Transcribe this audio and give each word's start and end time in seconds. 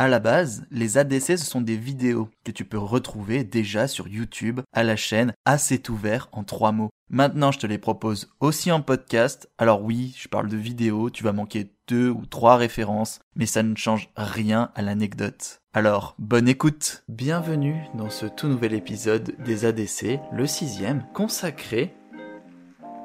À 0.00 0.08
la 0.08 0.18
base, 0.18 0.64
les 0.70 0.96
ADC 0.96 1.36
ce 1.36 1.44
sont 1.44 1.60
des 1.60 1.76
vidéos 1.76 2.30
que 2.42 2.50
tu 2.50 2.64
peux 2.64 2.78
retrouver 2.78 3.44
déjà 3.44 3.86
sur 3.86 4.08
YouTube 4.08 4.60
à 4.72 4.82
la 4.82 4.96
chaîne 4.96 5.34
Assez 5.44 5.82
ouvert 5.90 6.30
en 6.32 6.42
trois 6.42 6.72
mots. 6.72 6.88
Maintenant, 7.10 7.52
je 7.52 7.58
te 7.58 7.66
les 7.66 7.76
propose 7.76 8.32
aussi 8.40 8.72
en 8.72 8.80
podcast. 8.80 9.50
Alors 9.58 9.82
oui, 9.82 10.14
je 10.16 10.28
parle 10.28 10.48
de 10.48 10.56
vidéos, 10.56 11.10
tu 11.10 11.22
vas 11.22 11.34
manquer 11.34 11.74
deux 11.86 12.08
ou 12.08 12.24
trois 12.24 12.56
références, 12.56 13.18
mais 13.36 13.44
ça 13.44 13.62
ne 13.62 13.76
change 13.76 14.08
rien 14.16 14.70
à 14.74 14.80
l'anecdote. 14.80 15.60
Alors, 15.74 16.14
bonne 16.18 16.48
écoute 16.48 17.04
Bienvenue 17.10 17.76
dans 17.92 18.08
ce 18.08 18.24
tout 18.24 18.48
nouvel 18.48 18.72
épisode 18.72 19.34
des 19.44 19.66
ADC, 19.66 20.18
le 20.32 20.46
sixième, 20.46 21.04
consacré 21.12 21.94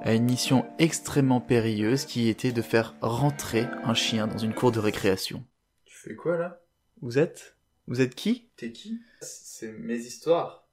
à 0.01 0.13
une 0.13 0.23
mission 0.23 0.65
extrêmement 0.79 1.41
périlleuse 1.41 2.05
qui 2.05 2.29
était 2.29 2.53
de 2.53 2.61
faire 2.61 2.95
rentrer 3.01 3.67
un 3.83 3.93
chien 3.93 4.27
dans 4.27 4.37
une 4.37 4.53
cour 4.53 4.71
de 4.71 4.79
récréation. 4.79 5.43
Tu 5.83 5.97
fais 5.97 6.15
quoi 6.15 6.37
là? 6.37 6.61
Vous 7.01 7.17
êtes? 7.17 7.55
Vous 7.87 8.01
êtes 8.01 8.15
qui? 8.15 8.49
T'es 8.55 8.71
qui? 8.71 8.99
C'est 9.21 9.71
mes 9.71 9.97
histoires. 9.97 10.67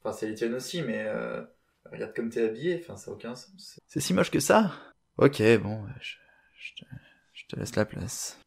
Enfin, 0.00 0.12
c'est 0.12 0.28
les 0.28 0.34
tiennes 0.34 0.54
aussi, 0.54 0.82
mais 0.82 1.04
euh, 1.06 1.42
regarde 1.90 2.14
comme 2.14 2.28
t'es 2.28 2.44
habillé, 2.44 2.80
enfin, 2.82 2.96
ça 2.96 3.10
n'a 3.10 3.16
aucun 3.16 3.34
sens. 3.34 3.78
C'est 3.86 4.00
si 4.00 4.12
moche 4.14 4.30
que 4.30 4.40
ça 4.40 4.72
Ok, 5.18 5.40
bon, 5.62 5.86
je, 6.00 6.16
je 6.58 6.74
te, 6.74 6.88
je 7.32 7.46
te 7.46 7.56
laisse 7.56 7.76
la 7.76 7.84
place. 7.84 8.38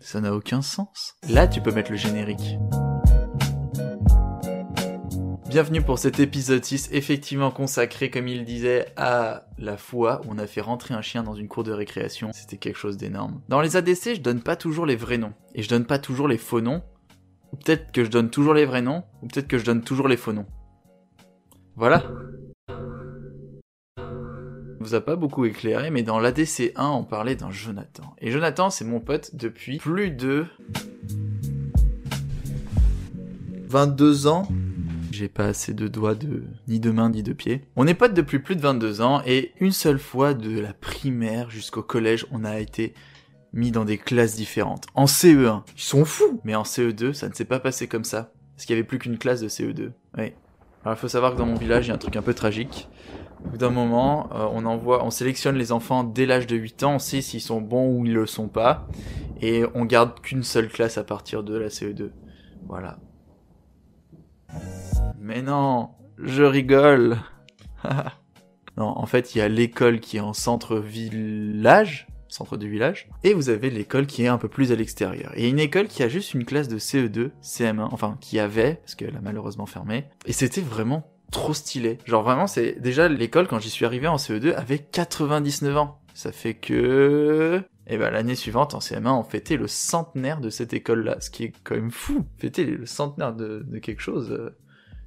Ça 0.00 0.20
n'a 0.20 0.34
aucun 0.34 0.62
sens. 0.62 1.16
Là, 1.28 1.48
tu 1.48 1.60
peux 1.60 1.72
mettre 1.72 1.90
le 1.90 1.96
générique. 1.96 2.56
Bienvenue 5.48 5.80
pour 5.80 5.98
cet 5.98 6.20
épisode 6.20 6.62
6, 6.62 6.90
effectivement 6.92 7.50
consacré, 7.50 8.10
comme 8.10 8.28
il 8.28 8.44
disait, 8.44 8.84
à 8.98 9.46
la 9.56 9.78
fois 9.78 10.20
où 10.20 10.32
on 10.32 10.36
a 10.36 10.46
fait 10.46 10.60
rentrer 10.60 10.92
un 10.92 11.00
chien 11.00 11.22
dans 11.22 11.34
une 11.34 11.48
cour 11.48 11.64
de 11.64 11.72
récréation. 11.72 12.32
C'était 12.34 12.58
quelque 12.58 12.76
chose 12.76 12.98
d'énorme. 12.98 13.40
Dans 13.48 13.62
les 13.62 13.74
ADC, 13.74 14.16
je 14.16 14.20
donne 14.20 14.42
pas 14.42 14.56
toujours 14.56 14.84
les 14.84 14.94
vrais 14.94 15.16
noms. 15.16 15.32
Et 15.54 15.62
je 15.62 15.70
donne 15.70 15.86
pas 15.86 15.98
toujours 15.98 16.28
les 16.28 16.36
faux 16.36 16.60
noms. 16.60 16.82
Peut-être 17.64 17.92
que 17.92 18.04
je 18.04 18.10
donne 18.10 18.28
toujours 18.28 18.52
les 18.52 18.66
vrais 18.66 18.82
noms, 18.82 19.04
ou 19.22 19.26
peut-être 19.26 19.48
que 19.48 19.56
je 19.56 19.64
donne 19.64 19.82
toujours 19.82 20.06
les 20.06 20.18
faux 20.18 20.34
noms. 20.34 20.44
Voilà. 21.76 22.04
vous 24.80 24.94
a 24.94 25.00
pas 25.00 25.16
beaucoup 25.16 25.46
éclairé, 25.46 25.90
mais 25.90 26.02
dans 26.02 26.18
l'ADC 26.18 26.72
1, 26.76 26.88
on 26.88 27.04
parlait 27.04 27.36
d'un 27.36 27.50
Jonathan. 27.50 28.14
Et 28.18 28.30
Jonathan, 28.30 28.68
c'est 28.68 28.84
mon 28.84 29.00
pote 29.00 29.34
depuis 29.34 29.78
plus 29.78 30.10
de 30.10 30.44
22 33.68 34.26
ans. 34.26 34.46
J'ai 35.18 35.26
pas 35.26 35.46
assez 35.46 35.74
de 35.74 35.88
doigts 35.88 36.14
de 36.14 36.44
ni 36.68 36.78
de 36.78 36.92
mains 36.92 37.10
ni 37.10 37.24
de 37.24 37.32
pieds. 37.32 37.64
On 37.74 37.88
est 37.88 37.94
potes 37.94 38.14
depuis 38.14 38.38
plus 38.38 38.54
de 38.54 38.60
22 38.60 39.00
ans 39.00 39.20
et 39.26 39.50
une 39.58 39.72
seule 39.72 39.98
fois 39.98 40.32
de 40.32 40.60
la 40.60 40.72
primaire 40.72 41.50
jusqu'au 41.50 41.82
collège, 41.82 42.24
on 42.30 42.44
a 42.44 42.60
été 42.60 42.94
mis 43.52 43.72
dans 43.72 43.84
des 43.84 43.98
classes 43.98 44.36
différentes. 44.36 44.86
En 44.94 45.06
CE1, 45.06 45.64
ils 45.74 45.82
sont 45.82 46.04
fous. 46.04 46.40
Mais 46.44 46.54
en 46.54 46.62
CE2, 46.62 47.14
ça 47.14 47.28
ne 47.28 47.34
s'est 47.34 47.44
pas 47.46 47.58
passé 47.58 47.88
comme 47.88 48.04
ça 48.04 48.30
parce 48.54 48.64
qu'il 48.64 48.76
y 48.76 48.78
avait 48.78 48.86
plus 48.86 49.00
qu'une 49.00 49.18
classe 49.18 49.40
de 49.40 49.48
CE2. 49.48 49.90
Oui. 50.18 50.32
Alors 50.84 50.96
il 50.96 51.00
faut 51.00 51.08
savoir 51.08 51.32
que 51.32 51.38
dans 51.38 51.46
mon 51.46 51.56
village, 51.56 51.86
il 51.86 51.88
y 51.88 51.90
a 51.90 51.96
un 51.96 51.98
truc 51.98 52.14
un 52.14 52.22
peu 52.22 52.34
tragique. 52.34 52.88
Au 53.44 53.48
bout 53.48 53.58
d'un 53.58 53.70
moment, 53.70 54.30
euh, 54.32 54.46
on 54.52 54.66
envoie, 54.66 55.04
on 55.04 55.10
sélectionne 55.10 55.56
les 55.56 55.72
enfants 55.72 56.04
dès 56.04 56.26
l'âge 56.26 56.46
de 56.46 56.54
8 56.54 56.84
ans, 56.84 56.94
on 56.94 56.98
sait 57.00 57.22
s'ils 57.22 57.40
sont 57.40 57.60
bons 57.60 57.92
ou 57.92 58.06
ils 58.06 58.14
le 58.14 58.26
sont 58.26 58.46
pas, 58.46 58.86
et 59.42 59.64
on 59.74 59.84
garde 59.84 60.20
qu'une 60.20 60.44
seule 60.44 60.68
classe 60.68 60.96
à 60.96 61.02
partir 61.02 61.42
de 61.42 61.58
la 61.58 61.70
CE2. 61.70 62.12
Voilà. 62.68 63.00
Mais 65.20 65.42
non, 65.42 65.90
je 66.18 66.42
rigole. 66.42 67.18
non, 68.76 68.86
en 68.96 69.06
fait, 69.06 69.34
il 69.34 69.38
y 69.38 69.40
a 69.40 69.48
l'école 69.48 70.00
qui 70.00 70.16
est 70.16 70.20
en 70.20 70.32
centre-village, 70.32 72.06
centre 72.28 72.56
du 72.56 72.68
village, 72.70 73.08
et 73.24 73.34
vous 73.34 73.48
avez 73.48 73.70
l'école 73.70 74.06
qui 74.06 74.24
est 74.24 74.28
un 74.28 74.38
peu 74.38 74.48
plus 74.48 74.72
à 74.72 74.76
l'extérieur. 74.76 75.32
Et 75.34 75.48
une 75.48 75.58
école 75.58 75.88
qui 75.88 76.02
a 76.02 76.08
juste 76.08 76.34
une 76.34 76.44
classe 76.44 76.68
de 76.68 76.78
CE2, 76.78 77.30
CM1, 77.42 77.88
enfin, 77.90 78.16
qui 78.20 78.38
avait, 78.38 78.74
parce 78.74 78.94
qu'elle 78.94 79.16
a 79.16 79.20
malheureusement 79.20 79.66
fermé, 79.66 80.06
et 80.26 80.32
c'était 80.32 80.60
vraiment 80.60 81.10
trop 81.30 81.54
stylé. 81.54 81.98
Genre 82.06 82.22
vraiment, 82.22 82.46
c'est 82.46 82.80
déjà 82.80 83.08
l'école 83.08 83.48
quand 83.48 83.58
j'y 83.58 83.70
suis 83.70 83.84
arrivé 83.84 84.06
en 84.06 84.16
CE2 84.16 84.54
avait 84.54 84.78
99 84.78 85.76
ans. 85.76 86.00
Ça 86.14 86.32
fait 86.32 86.54
que 86.54 87.62
et 87.86 87.96
ben 87.96 88.10
l'année 88.10 88.34
suivante 88.34 88.74
en 88.74 88.80
CM1 88.80 89.08
on 89.08 89.22
fêtait 89.22 89.56
le 89.56 89.66
centenaire 89.66 90.40
de 90.40 90.50
cette 90.50 90.72
école-là, 90.72 91.20
ce 91.20 91.30
qui 91.30 91.44
est 91.44 91.52
quand 91.64 91.74
même 91.74 91.90
fou. 91.90 92.26
Fêter 92.36 92.64
le 92.64 92.86
centenaire 92.86 93.34
de, 93.34 93.64
de 93.66 93.78
quelque 93.78 94.02
chose, 94.02 94.30
euh, 94.32 94.56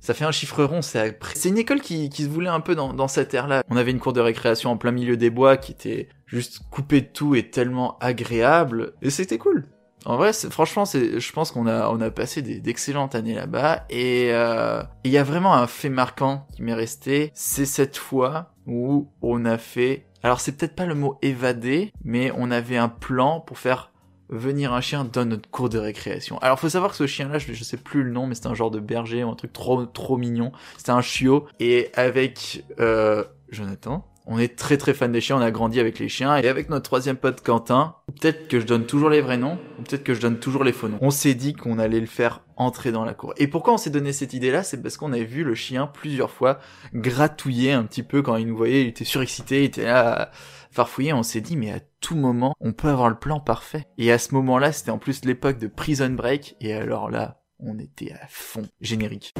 ça 0.01 0.13
fait 0.13 0.25
un 0.25 0.31
chiffre 0.31 0.63
rond. 0.63 0.81
C'est 0.81 1.15
une 1.45 1.57
école 1.57 1.79
qui, 1.79 2.09
qui 2.09 2.23
se 2.23 2.27
voulait 2.27 2.49
un 2.49 2.59
peu 2.59 2.75
dans, 2.75 2.93
dans 2.93 3.07
cette 3.07 3.33
ère-là. 3.33 3.63
On 3.69 3.77
avait 3.77 3.91
une 3.91 3.99
cour 3.99 4.13
de 4.13 4.19
récréation 4.19 4.71
en 4.71 4.77
plein 4.77 4.91
milieu 4.91 5.15
des 5.15 5.29
bois 5.29 5.57
qui 5.57 5.71
était 5.71 6.09
juste 6.25 6.61
coupée 6.71 7.01
de 7.01 7.07
tout 7.07 7.35
et 7.35 7.49
tellement 7.49 7.97
agréable 7.99 8.93
et 9.01 9.09
c'était 9.09 9.37
cool. 9.37 9.65
En 10.05 10.17
vrai, 10.17 10.33
franchement, 10.33 10.83
je 10.85 11.31
pense 11.31 11.51
qu'on 11.51 11.67
a, 11.67 11.87
on 11.89 12.01
a 12.01 12.09
passé 12.09 12.41
d'excellentes 12.41 13.13
années 13.13 13.35
là-bas 13.35 13.85
et 13.91 14.29
euh, 14.31 14.81
il 15.03 15.11
y 15.11 15.17
a 15.19 15.23
vraiment 15.23 15.53
un 15.53 15.67
fait 15.67 15.89
marquant 15.89 16.47
qui 16.55 16.63
m'est 16.63 16.73
resté. 16.73 17.31
C'est 17.35 17.67
cette 17.67 17.97
fois 17.97 18.51
où 18.65 19.09
on 19.21 19.45
a 19.45 19.59
fait, 19.59 20.07
alors 20.23 20.39
c'est 20.39 20.53
peut-être 20.53 20.75
pas 20.75 20.87
le 20.87 20.95
mot 20.95 21.19
évadé, 21.21 21.93
mais 22.03 22.31
on 22.35 22.49
avait 22.49 22.77
un 22.77 22.89
plan 22.89 23.41
pour 23.41 23.59
faire 23.59 23.91
venir 24.31 24.73
un 24.73 24.81
chien 24.81 25.05
dans 25.05 25.25
notre 25.25 25.49
cour 25.49 25.69
de 25.69 25.77
récréation. 25.77 26.37
Alors 26.39 26.59
faut 26.59 26.69
savoir 26.69 26.91
que 26.91 26.97
ce 26.97 27.07
chien-là, 27.07 27.37
je, 27.37 27.53
je 27.53 27.63
sais 27.63 27.77
plus 27.77 28.03
le 28.03 28.11
nom, 28.11 28.27
mais 28.27 28.35
c'était 28.35 28.47
un 28.47 28.55
genre 28.55 28.71
de 28.71 28.79
berger 28.79 29.23
ou 29.23 29.29
un 29.29 29.35
truc 29.35 29.53
trop 29.53 29.85
trop 29.85 30.17
mignon. 30.17 30.51
C'était 30.77 30.91
un 30.91 31.01
chiot 31.01 31.47
et 31.59 31.89
avec 31.95 32.63
euh, 32.79 33.23
Jonathan, 33.49 34.05
on 34.25 34.37
est 34.37 34.55
très 34.57 34.77
très 34.77 34.93
fan 34.93 35.11
des 35.11 35.21
chiens, 35.21 35.37
on 35.37 35.41
a 35.41 35.51
grandi 35.51 35.79
avec 35.79 35.99
les 35.99 36.09
chiens, 36.09 36.37
et 36.37 36.47
avec 36.47 36.69
notre 36.69 36.83
troisième 36.83 37.17
pote 37.17 37.41
Quentin, 37.41 37.95
peut-être 38.07 38.47
que 38.47 38.59
je 38.59 38.65
donne 38.65 38.85
toujours 38.85 39.09
les 39.09 39.21
vrais 39.21 39.37
noms, 39.37 39.57
ou 39.79 39.83
peut-être 39.83 40.03
que 40.03 40.13
je 40.13 40.21
donne 40.21 40.39
toujours 40.39 40.63
les 40.63 40.73
faux 40.73 40.87
noms. 40.87 40.99
On 41.01 41.09
s'est 41.09 41.33
dit 41.33 41.53
qu'on 41.53 41.79
allait 41.79 41.99
le 41.99 42.05
faire 42.05 42.43
entrer 42.55 42.91
dans 42.91 43.05
la 43.05 43.13
cour. 43.13 43.33
Et 43.37 43.47
pourquoi 43.47 43.73
on 43.73 43.77
s'est 43.77 43.89
donné 43.89 44.13
cette 44.13 44.33
idée-là? 44.33 44.63
C'est 44.63 44.81
parce 44.81 44.97
qu'on 44.97 45.13
avait 45.13 45.23
vu 45.23 45.43
le 45.43 45.55
chien 45.55 45.87
plusieurs 45.87 46.29
fois 46.29 46.59
gratouiller 46.93 47.71
un 47.71 47.83
petit 47.83 48.03
peu 48.03 48.21
quand 48.21 48.35
il 48.35 48.47
nous 48.47 48.57
voyait, 48.57 48.83
il 48.83 48.87
était 48.87 49.05
surexcité, 49.05 49.61
il 49.61 49.65
était 49.65 49.85
là 49.85 50.31
farfouiller, 50.71 51.13
on 51.13 51.23
s'est 51.23 51.41
dit 51.41 51.57
mais 51.57 51.71
à 51.71 51.79
tout 51.99 52.15
moment, 52.15 52.53
on 52.59 52.73
peut 52.73 52.87
avoir 52.87 53.09
le 53.09 53.17
plan 53.17 53.39
parfait. 53.39 53.85
Et 53.97 54.11
à 54.11 54.17
ce 54.17 54.33
moment-là, 54.35 54.71
c'était 54.71 54.91
en 54.91 54.99
plus 54.99 55.25
l'époque 55.25 55.57
de 55.57 55.67
Prison 55.67 56.11
Break, 56.11 56.55
et 56.61 56.73
alors 56.73 57.09
là, 57.09 57.41
on 57.59 57.77
était 57.77 58.13
à 58.13 58.27
fond. 58.29 58.63
Générique. 58.79 59.33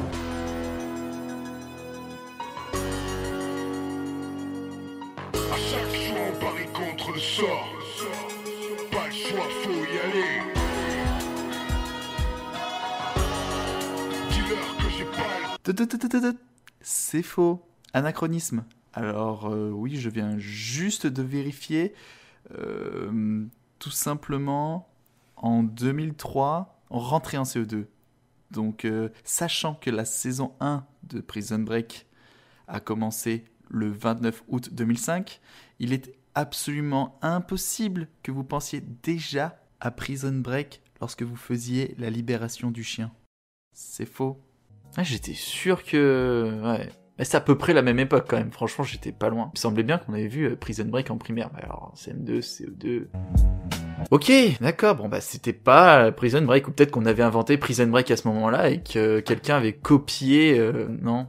Chaque 5.70 5.94
choix, 5.94 6.18
on 6.32 6.38
parie 6.38 6.66
contre 6.72 7.12
le 7.12 7.20
sort. 7.20 7.68
Pas 8.90 9.06
le 9.06 9.12
choix, 9.12 9.46
faut 9.62 9.70
y 9.70 9.98
aller. 9.98 10.42
Dis-leur 14.30 14.76
que 14.76 14.88
j'ai 14.96 15.04
pas 15.04 16.30
le. 16.30 16.36
C'est 16.80 17.22
faux. 17.22 17.62
Anachronisme. 17.94 18.64
Alors 18.94 19.46
euh, 19.46 19.70
oui, 19.70 19.96
je 19.96 20.10
viens 20.10 20.38
juste 20.38 21.06
de 21.06 21.22
vérifier. 21.22 21.94
Euh, 22.58 23.46
tout 23.78 23.90
simplement, 23.90 24.88
en 25.36 25.62
2003, 25.62 26.82
on 26.90 26.98
rentrait 26.98 27.38
en 27.38 27.44
CE2. 27.44 27.86
Donc, 28.50 28.84
euh, 28.84 29.08
sachant 29.24 29.74
que 29.74 29.90
la 29.90 30.04
saison 30.04 30.52
1 30.60 30.84
de 31.04 31.20
Prison 31.20 31.58
Break 31.60 32.06
a 32.68 32.80
commencé 32.80 33.44
le 33.70 33.90
29 33.90 34.44
août 34.48 34.70
2005, 34.72 35.40
il 35.78 35.92
est 35.92 36.12
absolument 36.34 37.18
impossible 37.22 38.08
que 38.22 38.30
vous 38.32 38.44
pensiez 38.44 38.82
déjà 39.02 39.58
à 39.80 39.90
Prison 39.90 40.32
Break 40.32 40.80
lorsque 41.00 41.22
vous 41.22 41.36
faisiez 41.36 41.94
la 41.98 42.10
libération 42.10 42.70
du 42.70 42.84
chien. 42.84 43.10
C'est 43.72 44.06
faux. 44.06 44.40
Ah, 44.96 45.02
j'étais 45.02 45.32
sûr 45.34 45.84
que... 45.84 46.60
Ouais. 46.62 46.88
Mais 47.18 47.24
c'est 47.24 47.36
à 47.36 47.40
peu 47.40 47.56
près 47.58 47.74
la 47.74 47.82
même 47.82 47.98
époque 47.98 48.26
quand 48.28 48.38
même, 48.38 48.52
franchement 48.52 48.84
j'étais 48.84 49.12
pas 49.12 49.28
loin. 49.28 49.50
Il 49.54 49.58
semblait 49.58 49.82
bien 49.82 49.98
qu'on 49.98 50.14
avait 50.14 50.28
vu 50.28 50.46
euh, 50.46 50.56
Prison 50.56 50.86
Break 50.86 51.10
en 51.10 51.18
primaire. 51.18 51.50
Bah 51.50 51.60
alors 51.62 51.92
CM2, 51.96 52.40
CO2... 52.40 53.06
Ok, 54.10 54.32
d'accord, 54.60 54.96
bon 54.96 55.08
bah 55.08 55.20
c'était 55.20 55.52
pas 55.52 56.10
Prison 56.10 56.42
Break, 56.42 56.68
ou 56.68 56.72
peut-être 56.72 56.90
qu'on 56.90 57.06
avait 57.06 57.22
inventé 57.22 57.56
Prison 57.58 57.86
Break 57.86 58.10
à 58.10 58.16
ce 58.16 58.26
moment-là 58.28 58.70
et 58.70 58.82
que 58.82 59.20
quelqu'un 59.20 59.56
avait 59.56 59.74
copié... 59.74 60.58
euh, 60.58 60.88
non 61.00 61.28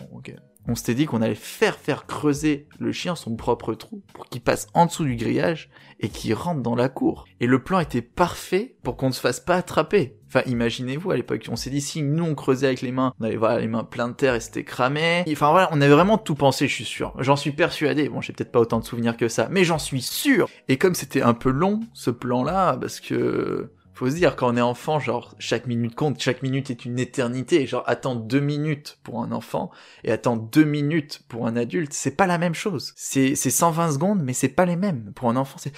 Bon, 0.00 0.18
Ok. 0.18 0.34
On 0.68 0.74
s'était 0.74 0.94
dit 0.94 1.06
qu'on 1.06 1.22
allait 1.22 1.34
faire 1.34 1.76
faire 1.76 2.06
creuser 2.06 2.68
le 2.78 2.92
chien 2.92 3.16
son 3.16 3.34
propre 3.34 3.74
trou 3.74 4.02
pour 4.12 4.26
qu'il 4.26 4.40
passe 4.40 4.68
en 4.74 4.86
dessous 4.86 5.04
du 5.04 5.16
grillage 5.16 5.70
et 5.98 6.08
qu'il 6.08 6.34
rentre 6.34 6.62
dans 6.62 6.76
la 6.76 6.88
cour. 6.88 7.24
Et 7.40 7.46
le 7.46 7.62
plan 7.62 7.80
était 7.80 8.02
parfait 8.02 8.76
pour 8.82 8.96
qu'on 8.96 9.08
ne 9.08 9.12
se 9.12 9.20
fasse 9.20 9.40
pas 9.40 9.56
attraper. 9.56 10.16
Enfin, 10.28 10.42
imaginez-vous 10.46 11.10
à 11.10 11.16
l'époque, 11.16 11.46
on 11.50 11.56
s'est 11.56 11.70
dit 11.70 11.80
si 11.80 12.02
nous 12.02 12.24
on 12.24 12.34
creusait 12.34 12.68
avec 12.68 12.80
les 12.80 12.92
mains, 12.92 13.12
on 13.20 13.24
avait 13.24 13.36
voilà 13.36 13.58
les 13.58 13.66
mains 13.66 13.84
pleines 13.84 14.08
de 14.08 14.12
terre 14.12 14.34
et 14.34 14.40
c'était 14.40 14.64
cramé. 14.64 15.24
Enfin 15.28 15.50
voilà, 15.50 15.68
on 15.72 15.80
avait 15.80 15.92
vraiment 15.92 16.16
tout 16.16 16.34
pensé, 16.34 16.68
je 16.68 16.74
suis 16.74 16.84
sûr. 16.84 17.12
J'en 17.18 17.36
suis 17.36 17.52
persuadé. 17.52 18.08
Bon, 18.08 18.20
j'ai 18.20 18.32
peut-être 18.32 18.52
pas 18.52 18.60
autant 18.60 18.78
de 18.78 18.84
souvenirs 18.84 19.16
que 19.16 19.28
ça, 19.28 19.48
mais 19.50 19.64
j'en 19.64 19.78
suis 19.78 20.02
sûr. 20.02 20.48
Et 20.68 20.78
comme 20.78 20.94
c'était 20.94 21.22
un 21.22 21.34
peu 21.34 21.50
long 21.50 21.80
ce 21.92 22.10
plan-là, 22.10 22.76
parce 22.76 23.00
que 23.00 23.72
faut 23.94 24.08
se 24.08 24.14
dire, 24.14 24.36
quand 24.36 24.52
on 24.52 24.56
est 24.56 24.62
enfant, 24.62 24.98
genre, 25.00 25.34
chaque 25.38 25.66
minute 25.66 25.94
compte, 25.94 26.20
chaque 26.20 26.42
minute 26.42 26.70
est 26.70 26.84
une 26.84 26.98
éternité, 26.98 27.66
genre, 27.66 27.84
attendre 27.86 28.22
deux 28.22 28.40
minutes 28.40 28.98
pour 29.02 29.22
un 29.22 29.32
enfant 29.32 29.70
et 30.04 30.12
attendre 30.12 30.42
deux 30.50 30.64
minutes 30.64 31.22
pour 31.28 31.46
un 31.46 31.56
adulte, 31.56 31.92
c'est 31.92 32.16
pas 32.16 32.26
la 32.26 32.38
même 32.38 32.54
chose. 32.54 32.92
C'est, 32.96 33.34
c'est 33.34 33.50
120 33.50 33.92
secondes, 33.92 34.22
mais 34.22 34.32
c'est 34.32 34.48
pas 34.48 34.64
les 34.64 34.76
mêmes. 34.76 35.12
Pour 35.14 35.28
un 35.28 35.36
enfant, 35.36 35.58
c'est... 35.58 35.72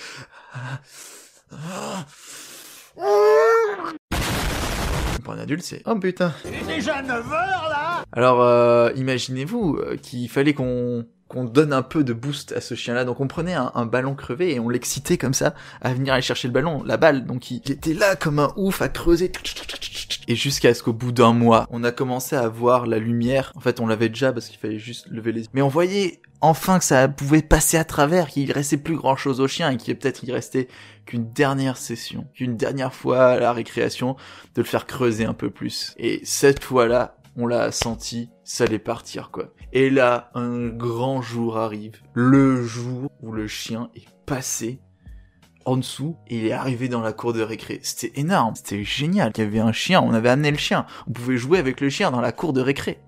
Pour 5.24 5.32
un 5.32 5.38
adulte, 5.38 5.62
c'est 5.62 5.82
oh 5.86 5.98
putain. 5.98 6.34
Il 6.44 6.54
est 6.54 6.76
déjà 6.76 7.02
9h 7.02 7.30
là. 7.30 8.04
Alors 8.12 8.42
euh, 8.42 8.90
imaginez-vous 8.94 9.76
euh, 9.78 9.96
qu'il 9.96 10.28
fallait 10.28 10.52
qu'on 10.52 11.06
qu'on 11.28 11.44
donne 11.44 11.72
un 11.72 11.82
peu 11.82 12.04
de 12.04 12.12
boost 12.12 12.52
à 12.52 12.60
ce 12.60 12.74
chien-là. 12.74 13.04
Donc 13.04 13.20
on 13.20 13.26
prenait 13.26 13.54
un, 13.54 13.86
ballon 13.86 14.14
crevé 14.14 14.54
et 14.54 14.60
on 14.60 14.68
l'excitait 14.68 15.18
comme 15.18 15.34
ça 15.34 15.54
à 15.80 15.94
venir 15.94 16.12
aller 16.12 16.22
chercher 16.22 16.48
le 16.48 16.54
ballon, 16.54 16.82
la 16.84 16.96
balle. 16.96 17.26
Donc 17.26 17.50
il, 17.50 17.62
il 17.64 17.72
était 17.72 17.94
là 17.94 18.16
comme 18.16 18.38
un 18.38 18.52
ouf 18.56 18.82
à 18.82 18.88
creuser. 18.88 19.32
Et 20.28 20.36
jusqu'à 20.36 20.74
ce 20.74 20.82
qu'au 20.82 20.92
bout 20.92 21.12
d'un 21.12 21.32
mois, 21.32 21.66
on 21.70 21.84
a 21.84 21.92
commencé 21.92 22.36
à 22.36 22.48
voir 22.48 22.86
la 22.86 22.98
lumière. 22.98 23.52
En 23.54 23.60
fait, 23.60 23.80
on 23.80 23.86
l'avait 23.86 24.08
déjà 24.08 24.32
parce 24.32 24.48
qu'il 24.48 24.58
fallait 24.58 24.78
juste 24.78 25.06
lever 25.08 25.32
les 25.32 25.42
yeux. 25.42 25.48
Mais 25.52 25.62
on 25.62 25.68
voyait 25.68 26.20
enfin 26.40 26.78
que 26.78 26.84
ça 26.84 27.08
pouvait 27.08 27.42
passer 27.42 27.76
à 27.78 27.84
travers, 27.84 28.28
qu'il 28.28 28.50
restait 28.52 28.76
plus 28.76 28.96
grand 28.96 29.16
chose 29.16 29.40
au 29.40 29.48
chien 29.48 29.70
et 29.70 29.76
qu'il 29.76 29.96
peut-être 29.96 30.24
il 30.24 30.32
restait 30.32 30.68
qu'une 31.06 31.30
dernière 31.32 31.76
session, 31.76 32.26
qu'une 32.34 32.56
dernière 32.56 32.94
fois 32.94 33.26
à 33.26 33.38
la 33.38 33.52
récréation, 33.52 34.16
de 34.54 34.62
le 34.62 34.66
faire 34.66 34.86
creuser 34.86 35.24
un 35.24 35.34
peu 35.34 35.50
plus. 35.50 35.94
Et 35.98 36.20
cette 36.24 36.62
fois-là, 36.62 37.16
on 37.36 37.46
l'a 37.46 37.72
senti, 37.72 38.28
ça 38.44 38.64
allait 38.64 38.78
partir 38.78 39.30
quoi. 39.30 39.48
Et 39.76 39.90
là, 39.90 40.30
un 40.34 40.68
grand 40.68 41.20
jour 41.20 41.58
arrive, 41.58 42.00
le 42.12 42.62
jour 42.62 43.10
où 43.20 43.32
le 43.32 43.48
chien 43.48 43.90
est 43.96 44.06
passé 44.24 44.78
en 45.64 45.76
dessous 45.76 46.16
et 46.28 46.38
il 46.38 46.46
est 46.46 46.52
arrivé 46.52 46.88
dans 46.88 47.00
la 47.00 47.12
cour 47.12 47.32
de 47.32 47.42
récré. 47.42 47.80
C'était 47.82 48.20
énorme, 48.20 48.54
c'était 48.54 48.84
génial. 48.84 49.32
Il 49.36 49.40
y 49.40 49.44
avait 49.44 49.58
un 49.58 49.72
chien, 49.72 50.00
on 50.00 50.14
avait 50.14 50.28
amené 50.28 50.52
le 50.52 50.58
chien, 50.58 50.86
on 51.08 51.10
pouvait 51.10 51.36
jouer 51.36 51.58
avec 51.58 51.80
le 51.80 51.88
chien 51.88 52.12
dans 52.12 52.20
la 52.20 52.30
cour 52.30 52.52
de 52.52 52.60
récré. 52.60 53.00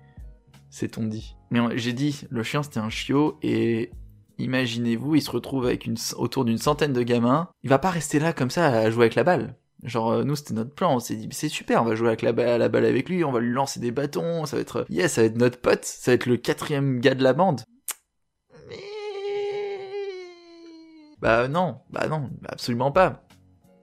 C'est 0.69 0.97
on 0.97 1.05
dit. 1.05 1.37
Mais 1.51 1.61
j'ai 1.77 1.93
dit, 1.93 2.23
le 2.29 2.43
chien 2.43 2.63
c'était 2.63 2.81
un 2.81 2.89
chiot 2.89 3.37
et 3.41 3.91
imaginez-vous, 4.37 5.15
il 5.15 5.21
se 5.21 5.31
retrouve 5.31 5.67
avec 5.67 5.85
une, 5.85 5.95
autour 6.17 6.43
d'une 6.43 6.57
centaine 6.57 6.91
de 6.91 7.01
gamins. 7.01 7.47
Il 7.63 7.69
va 7.69 7.79
pas 7.79 7.91
rester 7.91 8.19
là 8.19 8.33
comme 8.33 8.51
ça 8.51 8.67
à 8.67 8.91
jouer 8.91 9.03
avec 9.03 9.15
la 9.15 9.23
balle. 9.23 9.55
Genre 9.87 10.11
euh, 10.11 10.23
nous 10.25 10.35
c'était 10.35 10.53
notre 10.53 10.75
plan, 10.75 10.95
on 10.95 10.99
s'est 10.99 11.15
dit 11.15 11.29
c'est 11.31 11.47
super, 11.47 11.81
on 11.81 11.85
va 11.85 11.95
jouer 11.95 12.09
avec 12.09 12.21
la 12.21 12.33
balle, 12.33 12.59
la 12.59 12.67
balle 12.67 12.85
avec 12.85 13.07
lui, 13.07 13.23
on 13.23 13.31
va 13.31 13.39
lui 13.39 13.53
lancer 13.53 13.79
des 13.79 13.91
bâtons, 13.91 14.45
ça 14.45 14.57
va 14.57 14.61
être 14.61 14.85
yes, 14.89 15.13
ça 15.13 15.21
va 15.21 15.27
être 15.27 15.37
notre 15.37 15.59
pote, 15.59 15.85
ça 15.85 16.11
va 16.11 16.15
être 16.15 16.25
le 16.25 16.35
quatrième 16.35 16.99
gars 16.99 17.15
de 17.15 17.23
la 17.23 17.31
bande. 17.31 17.61
Mais 18.67 18.75
bah 21.21 21.47
non, 21.47 21.77
bah 21.89 22.07
non, 22.09 22.29
absolument 22.49 22.91
pas. 22.91 23.23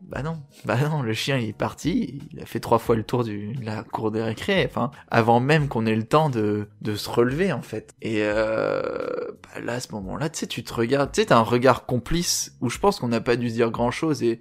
Bah 0.02 0.22
non, 0.22 0.42
bah 0.66 0.76
non, 0.86 1.00
le 1.00 1.14
chien 1.14 1.38
il 1.38 1.48
est 1.48 1.52
parti, 1.54 2.20
il 2.30 2.40
a 2.40 2.44
fait 2.44 2.60
trois 2.60 2.78
fois 2.78 2.94
le 2.94 3.04
tour 3.04 3.24
du, 3.24 3.54
de 3.54 3.64
la 3.64 3.82
cour 3.84 4.10
des 4.10 4.22
récré, 4.22 4.66
enfin, 4.68 4.90
avant 5.10 5.40
même 5.40 5.68
qu'on 5.68 5.86
ait 5.86 5.96
le 5.96 6.02
temps 6.02 6.28
de, 6.28 6.68
de 6.82 6.94
se 6.94 7.08
relever 7.08 7.50
en 7.52 7.62
fait. 7.62 7.94
Et 8.02 8.18
euh, 8.18 9.30
bah 9.42 9.60
là, 9.62 9.72
à 9.74 9.80
ce 9.80 9.90
moment-là, 9.92 10.28
tu 10.28 10.40
sais, 10.40 10.46
tu 10.46 10.62
te 10.62 10.74
regardes, 10.74 11.10
tu 11.12 11.22
sais, 11.22 11.28
t'as 11.28 11.38
un 11.38 11.42
regard 11.42 11.86
complice 11.86 12.54
où 12.60 12.68
je 12.68 12.78
pense 12.78 13.00
qu'on 13.00 13.08
n'a 13.08 13.22
pas 13.22 13.36
dû 13.36 13.48
dire 13.48 13.70
grand-chose 13.70 14.22
et, 14.22 14.40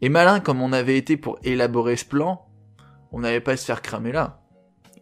et 0.00 0.08
malin 0.08 0.40
comme 0.40 0.60
on 0.62 0.72
avait 0.72 0.98
été 0.98 1.16
pour 1.16 1.38
élaborer 1.42 1.96
ce 1.96 2.04
plan, 2.04 2.48
on 3.12 3.20
n'avait 3.20 3.40
pas 3.40 3.52
à 3.52 3.56
se 3.56 3.64
faire 3.64 3.82
cramer 3.82 4.12
là. 4.12 4.42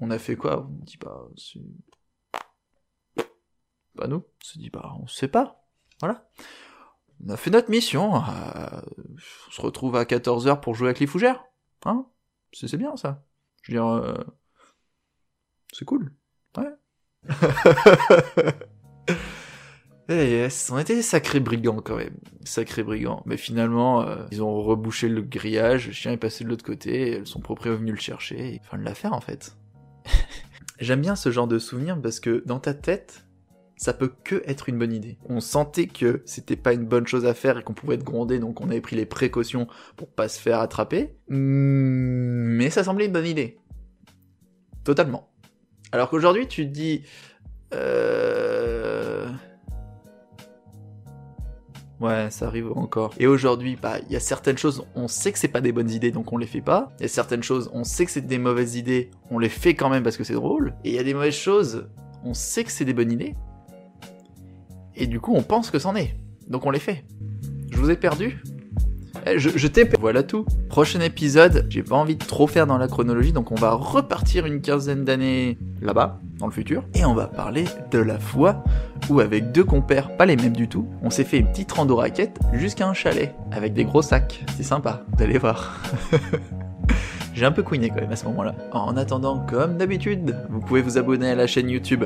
On 0.01 0.11
a 0.11 0.19
fait 0.19 0.37
quoi? 0.37 0.67
On 0.69 0.85
dit 0.85 0.99
bah, 0.99 1.29
c'est... 1.37 1.61
Bah 3.95 4.07
nous, 4.09 4.17
on 4.17 4.45
se 4.45 4.59
dit 4.59 4.71
bah 4.71 4.95
on 5.01 5.07
sait 5.07 5.29
pas, 5.29 5.65
voilà. 6.01 6.29
On 7.25 7.31
a 7.31 7.37
fait 7.37 7.51
notre 7.51 7.71
mission. 7.71 8.17
euh, 8.17 8.81
on 9.49 9.51
se 9.51 9.61
retrouve 9.61 9.97
à 9.97 10.05
14h 10.05 10.61
pour 10.61 10.75
jouer 10.75 10.89
avec 10.89 11.01
les 11.01 11.07
fougères. 11.07 11.45
Hein? 11.85 12.07
C'est, 12.53 12.69
c'est 12.69 12.77
bien 12.77 12.97
ça. 12.97 13.25
Je 13.63 13.73
veux 13.73 13.79
dire, 13.79 13.87
euh, 13.87 14.25
c'est 15.73 15.85
cool. 15.85 16.13
Ouais. 16.57 16.75
Eh 20.09 20.31
yes, 20.31 20.71
on 20.71 20.79
était 20.79 20.95
des 20.95 21.03
sacrés 21.03 21.41
brigands 21.41 21.81
quand 21.81 21.97
même. 21.97 22.17
Sacrés 22.45 22.83
brigands. 22.83 23.23
Mais 23.25 23.39
finalement, 23.39 24.03
euh, 24.03 24.17
ils 24.33 24.43
ont 24.43 24.63
rebouché 24.63 25.09
le 25.09 25.23
grillage, 25.23 25.87
le 25.87 25.93
chien 25.93 26.13
est 26.13 26.19
passé 26.19 26.45
de 26.45 26.51
l'autre 26.51 26.65
côté, 26.65 27.13
et 27.13 27.25
son 27.25 27.41
propriétaire 27.41 27.79
est 27.79 27.81
venu 27.81 27.93
le 27.93 27.99
chercher. 27.99 28.55
et 28.55 28.61
Fin 28.63 28.77
de 28.77 28.85
l'affaire 28.85 29.15
en 29.15 29.21
fait. 29.21 29.57
J'aime 30.79 31.01
bien 31.01 31.17
ce 31.17 31.31
genre 31.31 31.47
de 31.47 31.59
souvenir 31.59 32.01
parce 32.01 32.21
que 32.21 32.43
dans 32.45 32.59
ta 32.59 32.75
tête, 32.75 33.25
ça 33.77 33.95
peut 33.95 34.13
que 34.25 34.43
être 34.47 34.69
une 34.69 34.79
bonne 34.79 34.93
idée. 34.93 35.17
On 35.29 35.41
sentait 35.41 35.87
que 35.87 36.23
c'était 36.27 36.57
pas 36.57 36.75
une 36.75 36.85
bonne 36.85 37.07
chose 37.07 37.25
à 37.25 37.33
faire 37.33 37.59
et 37.59 37.63
qu'on 37.63 37.75
pouvait 37.75 37.95
être 37.95 38.05
grondé, 38.05 38.39
donc 38.39 38.61
on 38.61 38.69
avait 38.69 38.81
pris 38.83 38.97
les 38.97 39.07
précautions 39.07 39.69
pour 39.97 40.09
pas 40.09 40.29
se 40.29 40.39
faire 40.39 40.61
attraper. 40.61 41.17
Mm, 41.29 42.57
Mais 42.57 42.71
ça 42.71 42.85
semblait 42.85 43.07
une 43.07 43.13
bonne 43.13 43.27
idée. 43.27 43.59
Totalement. 44.85 45.31
Alors 45.93 46.11
qu'aujourd'hui, 46.11 46.47
tu 46.47 46.67
te 46.67 46.71
dis... 46.71 47.03
Euh... 47.73 48.74
Ouais, 52.01 52.29
ça 52.31 52.47
arrive 52.47 52.73
encore. 52.73 53.15
Et 53.19 53.27
aujourd'hui, 53.27 53.79
bah, 53.81 53.99
il 54.07 54.13
y 54.13 54.17
a 54.17 54.21
certaines 54.21 54.59
choses, 54.59 54.85
on 54.95 55.09
sait 55.09 55.33
que 55.33 55.39
c'est 55.39 55.49
pas 55.49 55.61
des 55.61 55.73
bonnes 55.73 55.91
idées, 55.91 56.11
donc 56.11 56.33
on 56.33 56.37
les 56.37 56.47
fait 56.47 56.61
pas. 56.61 56.93
Il 56.99 57.03
y 57.03 57.07
a 57.07 57.09
certaines 57.09 57.43
choses, 57.43 57.71
on 57.73 57.85
sait 57.85 58.05
que 58.05 58.11
c'est 58.11 58.27
des 58.27 58.39
mauvaises 58.39 58.77
idées, 58.77 59.11
on 59.31 59.39
les 59.39 59.49
fait 59.49 59.75
quand 59.75 59.89
même 59.89 60.03
parce 60.03 60.17
que 60.17 60.25
c'est 60.25 60.35
drôle. 60.35 60.75
Et 60.85 60.91
il 60.91 60.95
y 60.95 60.99
a 60.99 61.05
des 61.05 61.15
mauvaises 61.15 61.35
choses, 61.35 61.89
on 62.25 62.35
sait 62.35 62.65
que 62.65 62.73
c'est 62.73 62.85
des 62.85 62.95
bonnes 62.95 63.13
idées. 63.13 63.35
Et 64.97 65.07
du 65.07 65.21
coup, 65.21 65.35
on 65.35 65.43
pense 65.43 65.71
que 65.71 65.79
c'en 65.79 65.95
est. 65.95 66.17
Donc 66.49 66.67
on 66.67 66.71
les 66.71 66.81
fait. 66.81 67.05
Je 67.71 67.79
vous 67.79 67.91
ai 67.91 67.97
perdu 67.97 68.43
je, 69.37 69.51
je 69.55 69.67
t'ai 69.67 69.89
Voilà 70.01 70.23
tout. 70.23 70.45
Prochain 70.69 71.01
épisode, 71.01 71.67
j'ai 71.69 71.83
pas 71.83 71.97
envie 71.97 72.17
de 72.17 72.25
trop 72.25 72.47
faire 72.47 72.67
dans 72.67 72.79
la 72.79 72.89
chronologie, 72.89 73.33
donc 73.33 73.53
on 73.53 73.55
va 73.55 73.73
repartir 73.73 74.47
une 74.47 74.61
quinzaine 74.61 75.05
d'années 75.05 75.59
là-bas, 75.81 76.21
dans 76.39 76.47
le 76.47 76.53
futur, 76.53 76.85
et 76.95 77.05
on 77.05 77.15
va 77.15 77.27
parler 77.27 77.65
de 77.91 77.99
la 77.99 78.19
fois 78.19 78.65
où 79.09 79.21
avec 79.21 79.53
deux 79.53 79.65
compères, 79.65 80.17
pas 80.17 80.27
les 80.27 80.37
mêmes 80.37 80.57
du 80.57 80.69
tout, 80.69 80.89
on 81.03 81.11
s'est 81.11 81.25
fait 81.25 81.39
une 81.39 81.49
petite 81.49 81.73
rando 81.73 81.97
raquette 81.97 82.39
jusqu'à 82.53 82.89
un 82.89 82.95
chalet, 82.95 83.35
avec 83.53 83.73
des 83.73 83.85
gros 83.85 84.03
sacs. 84.03 84.45
C'est 84.57 84.63
sympa, 84.63 85.05
vous 85.17 85.23
allez 85.23 85.39
voir. 85.39 85.81
J'ai 87.35 87.45
un 87.45 87.53
peu 87.53 87.63
couiné 87.63 87.89
quand 87.89 88.01
même 88.01 88.13
à 88.13 88.17
ce 88.17 88.27
moment-là. 88.27 88.55
En 88.73 88.97
attendant, 88.97 89.41
comme 89.41 89.77
d'habitude, 89.77 90.37
vous 90.51 90.61
pouvez 90.61 90.83
vous 90.83 90.99
abonner 90.99 91.31
à 91.31 91.35
la 91.35 91.49
chaîne 91.49 91.69
YouTube 91.69 92.05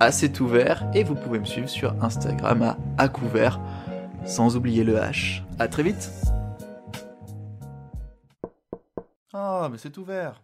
à 0.00 0.10
C'est 0.10 0.40
ouvert 0.40 0.86
et 0.94 1.04
vous 1.04 1.14
pouvez 1.14 1.38
me 1.38 1.44
suivre 1.44 1.68
sur 1.68 1.94
Instagram 2.00 2.62
à 2.62 2.76
à 2.96 3.10
sans 4.24 4.56
oublier 4.56 4.84
le 4.84 4.96
H. 4.96 5.42
À 5.58 5.68
très 5.68 5.82
vite. 5.82 6.29
Ah, 9.32 9.68
mais 9.70 9.78
c'est 9.78 9.96
ouvert. 9.98 10.36